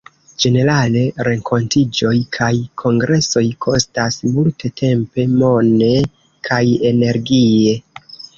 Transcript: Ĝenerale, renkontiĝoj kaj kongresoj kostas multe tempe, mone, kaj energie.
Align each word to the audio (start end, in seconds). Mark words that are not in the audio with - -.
Ĝenerale, 0.43 1.01
renkontiĝoj 1.27 2.13
kaj 2.37 2.49
kongresoj 2.83 3.43
kostas 3.67 4.17
multe 4.39 4.73
tempe, 4.83 5.27
mone, 5.43 5.93
kaj 6.51 6.63
energie. 6.93 7.79